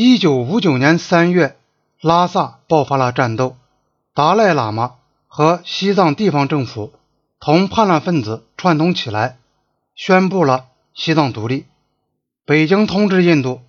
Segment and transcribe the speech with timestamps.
[0.00, 1.56] 一九五九年三月，
[2.00, 3.56] 拉萨爆发了战斗，
[4.14, 4.94] 达赖喇嘛
[5.26, 6.92] 和西藏地方政府
[7.40, 9.38] 同叛乱分子串通起来，
[9.96, 11.66] 宣布了西藏独立。
[12.46, 13.60] 北京通知印度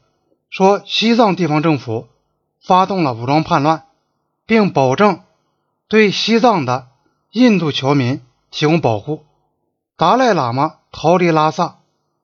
[0.51, 2.07] 说，西藏地方政府
[2.63, 3.85] 发动了武装叛乱，
[4.45, 5.21] 并保证
[5.87, 6.89] 对西藏的
[7.31, 8.21] 印度侨民
[8.51, 9.25] 提供保护。
[9.97, 11.79] 达赖喇嘛逃离拉萨，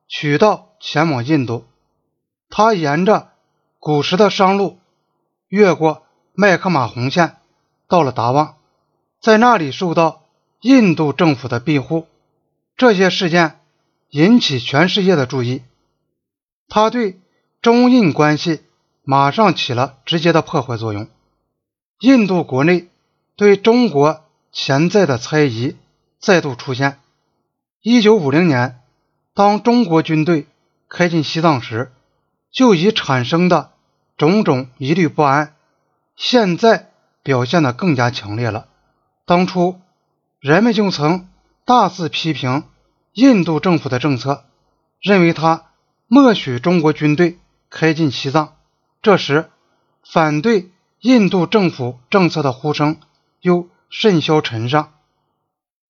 [0.06, 1.66] 取道前往印度。
[2.48, 3.30] 他沿着
[3.86, 4.80] 古时的商路，
[5.46, 6.02] 越过
[6.34, 7.36] 麦克马洪线，
[7.86, 8.56] 到了达旺，
[9.22, 10.24] 在那里受到
[10.60, 12.08] 印度政府的庇护。
[12.76, 13.60] 这些事件
[14.10, 15.62] 引起全世界的注意，
[16.66, 17.20] 他对
[17.62, 18.64] 中印关系
[19.04, 21.06] 马上起了直接的破坏作用。
[22.00, 22.88] 印度国内
[23.36, 25.76] 对中国潜在的猜疑
[26.18, 26.98] 再度出现。
[27.82, 28.80] 一九五零年，
[29.32, 30.48] 当中国军队
[30.88, 31.92] 开进西藏时，
[32.50, 33.70] 就已产生的
[34.16, 35.54] 种种疑虑不安，
[36.16, 36.90] 现在
[37.22, 38.66] 表现得更加强烈了。
[39.24, 39.80] 当初
[40.40, 41.28] 人们就曾
[41.64, 42.64] 大肆批评
[43.12, 44.44] 印度政府的政策，
[45.00, 45.66] 认为他
[46.06, 47.38] 默许中国军队
[47.70, 48.54] 开进西藏。
[49.02, 49.50] 这时，
[50.04, 52.98] 反对印度政府政策的呼声
[53.40, 54.92] 又甚嚣尘上，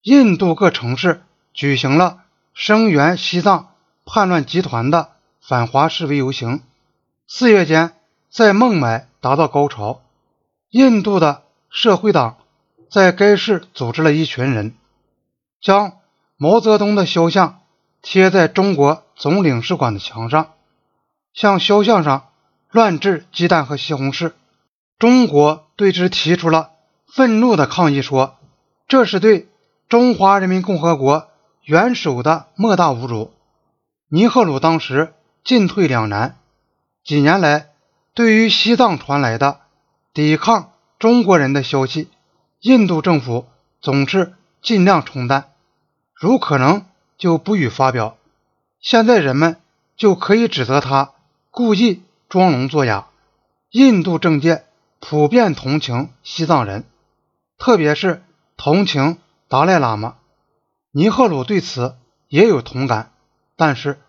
[0.02, 1.22] 印度各城市。
[1.54, 3.68] 举行了声援西藏
[4.04, 6.62] 叛乱集团的反华示威游行。
[7.26, 7.95] 四月间，
[8.36, 10.02] 在孟买达到高潮。
[10.68, 12.36] 印度的社会党
[12.90, 14.74] 在该市组织了一群人，
[15.62, 15.94] 将
[16.36, 17.60] 毛泽东的肖像
[18.02, 20.52] 贴在中国总领事馆的墙上，
[21.32, 22.28] 向肖像上
[22.70, 24.34] 乱掷鸡蛋和西红柿。
[24.98, 26.72] 中国对之提出了
[27.10, 28.36] 愤怒的抗议，说
[28.86, 29.48] 这是对
[29.88, 31.28] 中华人民共和国。
[31.62, 33.32] 元首的莫大侮辱，
[34.10, 36.36] 尼赫鲁当时进退两难。
[37.02, 37.70] 几年来，
[38.16, 39.60] 对于西藏传来的
[40.14, 42.08] 抵抗中国人的消息，
[42.60, 43.46] 印度政府
[43.82, 45.50] 总是尽量冲淡，
[46.14, 46.86] 如可能
[47.18, 48.16] 就不予发表。
[48.80, 49.60] 现在人们
[49.98, 51.12] 就可以指责他
[51.50, 53.08] 故意装聋作哑。
[53.70, 54.64] 印度政界
[54.98, 56.86] 普遍同情西藏人，
[57.58, 58.22] 特别是
[58.56, 60.16] 同情达赖喇嘛。
[60.90, 61.96] 尼赫鲁对此
[62.28, 63.12] 也有同感，
[63.56, 64.00] 但是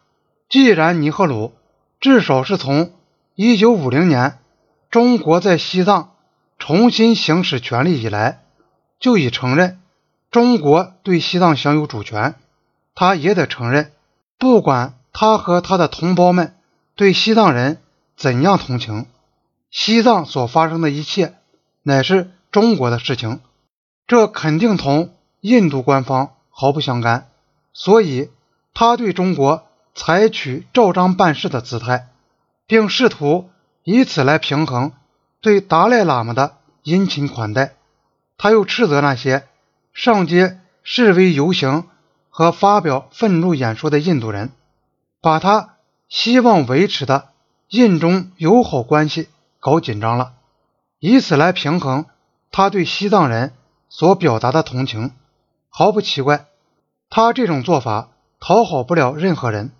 [0.47, 1.53] 既然尼赫鲁
[1.99, 2.93] 至少是从
[3.37, 4.39] 1950年
[4.89, 6.15] 中国在西藏
[6.57, 8.43] 重新行使权力以来，
[8.99, 9.79] 就已承认
[10.31, 12.35] 中国对西藏享有主权，
[12.95, 13.91] 他也得承认，
[14.39, 16.55] 不管他和他的同胞们
[16.95, 17.77] 对西藏人
[18.15, 19.05] 怎样同情，
[19.69, 21.35] 西藏所发生的一切
[21.83, 23.39] 乃是中国的事情，
[24.07, 26.31] 这肯定同印度官方。
[26.59, 27.29] 毫不相干，
[27.71, 28.31] 所以
[28.73, 32.07] 他对中国采取照章办事的姿态，
[32.67, 33.49] 并试图
[33.83, 34.91] 以此来平衡
[35.41, 37.73] 对达赖喇嘛的殷勤款待。
[38.37, 39.47] 他又斥责那些
[39.93, 41.87] 上街示威游行
[42.29, 44.51] 和发表愤怒演说的印度人，
[45.21, 45.75] 把他
[46.07, 47.29] 希望维持的
[47.69, 49.29] 印中友好关系
[49.59, 50.33] 搞紧张了，
[50.99, 52.05] 以此来平衡
[52.51, 53.53] 他对西藏人
[53.89, 55.11] 所表达的同情。
[55.69, 56.45] 毫不奇怪，
[57.09, 59.71] 他这种做法讨好不了任何人。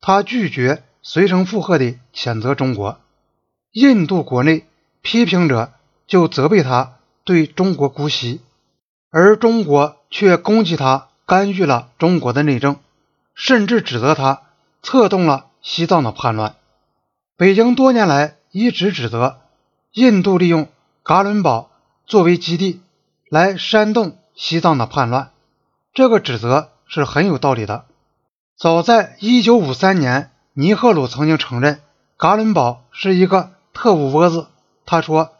[0.00, 3.00] 他拒绝随声附和地谴责中国。
[3.72, 4.66] 印度国内
[5.00, 5.72] 批评者
[6.06, 8.42] 就责备他对中国姑息，
[9.10, 12.76] 而中国却攻击他干预了中国的内政，
[13.34, 14.42] 甚至指责他
[14.82, 16.56] 策动了西藏的叛乱。
[17.38, 19.38] 北京多年来一直指责
[19.92, 20.68] 印度利用
[21.02, 21.70] 噶伦堡
[22.06, 22.82] 作为基地
[23.30, 24.18] 来煽动。
[24.34, 25.30] 西藏的叛乱，
[25.94, 27.86] 这个指责是很有道理的。
[28.56, 30.30] 早在1953年，
[30.60, 31.80] 尼赫鲁曾经承认
[32.16, 34.48] 噶伦堡是一个特务窝子。
[34.84, 35.30] 他说：“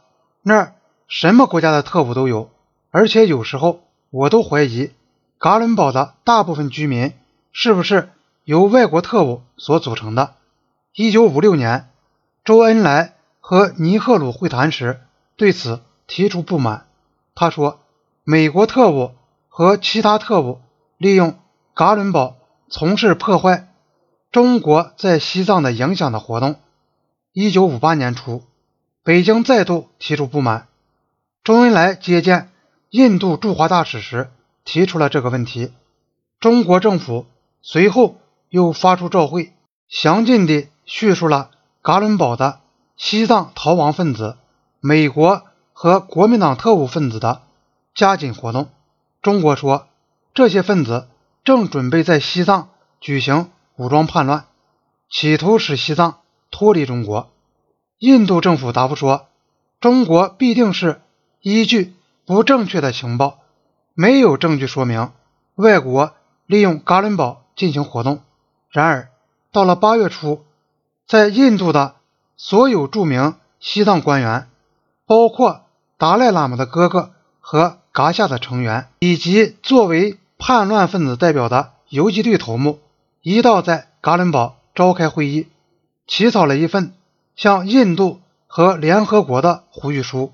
[0.42, 0.74] 那儿
[1.08, 2.50] 什么国家的特务都有，
[2.92, 3.80] 而且有时候
[4.10, 4.92] 我都怀疑
[5.38, 7.14] 噶伦堡的大部分居民
[7.50, 8.10] 是不是
[8.44, 10.34] 由外国特务所组成的。
[10.94, 11.90] ”1956 年，
[12.44, 15.00] 周恩来和尼赫鲁会谈时
[15.34, 16.86] 对此提出不满。
[17.34, 17.80] 他说。
[18.30, 19.12] 美国特务
[19.48, 20.60] 和其他特务
[20.98, 21.38] 利用
[21.72, 22.36] 噶伦堡
[22.68, 23.72] 从事破坏
[24.30, 26.56] 中国在西藏的影响的活动。
[27.32, 28.42] 一九五八年初，
[29.02, 30.68] 北京再度提出不满。
[31.42, 32.50] 周恩来接见
[32.90, 34.30] 印度驻华大使时
[34.64, 35.72] 提出了这个问题。
[36.40, 37.26] 中国政府
[37.62, 38.16] 随后
[38.50, 39.54] 又发出照会，
[39.88, 41.50] 详尽地叙述了
[41.80, 42.60] 噶伦堡的
[42.98, 44.36] 西藏逃亡分子、
[44.80, 47.42] 美国和国民党特务分子的。
[47.94, 48.68] 加紧活动。
[49.22, 49.88] 中国说，
[50.34, 51.08] 这些分子
[51.42, 52.68] 正准备在西藏
[53.00, 54.46] 举行武装叛乱，
[55.08, 56.18] 企图使西藏
[56.50, 57.30] 脱离中国。
[57.98, 59.28] 印度政府答复说，
[59.80, 61.00] 中国必定是
[61.40, 61.94] 依据
[62.26, 63.38] 不正确的情报，
[63.94, 65.12] 没有证据说明
[65.54, 66.12] 外国
[66.44, 68.18] 利用嘎伦堡进行活动。
[68.68, 69.10] 然而，
[69.52, 70.44] 到了八月初，
[71.06, 71.94] 在印度的
[72.36, 74.48] 所有著名西藏官员，
[75.06, 75.62] 包括
[75.98, 82.80] 达赖喇嘛的哥哥和噶夏的成员，以及作为叛乱分子代表的游击队头目，
[83.20, 85.48] 一道在噶伦堡召开会议，
[86.06, 86.94] 起草了一份
[87.34, 90.32] 向印度和联合国的呼吁书。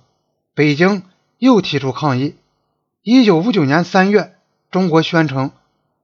[0.54, 1.02] 北京
[1.38, 2.36] 又提出抗议。
[3.02, 4.34] 一九五九年三月，
[4.70, 5.50] 中国宣称，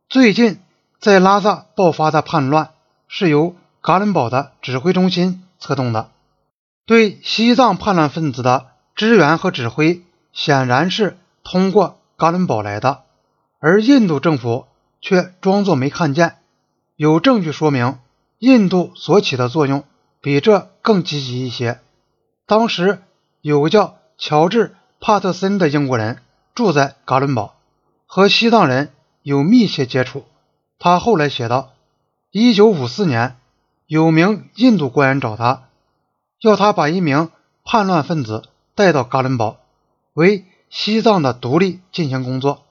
[0.09, 0.59] 最近
[0.99, 2.71] 在拉萨爆发的叛乱
[3.09, 6.11] 是由噶伦堡的指挥中心策动的，
[6.87, 10.03] 对西藏叛乱分子的支援和指挥
[10.33, 13.03] 显然是通过噶伦堡来的，
[13.61, 14.67] 而印度政府
[15.01, 16.37] 却装作没看见。
[17.01, 17.97] 有证据说明，
[18.41, 19.85] 印度所起的作用
[20.21, 21.81] 比这更积极一些。
[22.45, 23.01] 当时
[23.41, 24.69] 有个叫乔治·
[25.01, 26.21] 帕特森的英国人
[26.55, 27.55] 住在噶伦堡，
[28.05, 28.93] 和西藏人
[29.23, 30.27] 有密切接触。
[30.79, 31.71] 他后来写道：，
[32.33, 33.39] 一九五四年。
[33.87, 35.69] 有名印度官员找他，
[36.43, 37.31] 要他把一名
[37.65, 38.43] 叛乱分子
[38.75, 39.57] 带到噶伦堡，
[40.13, 42.63] 为西藏的独立进行工作。